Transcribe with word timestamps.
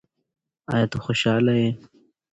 ایا 0.73 0.85
ته 0.91 0.97
خوشاله 1.03 1.53
یې؟ 1.61 1.69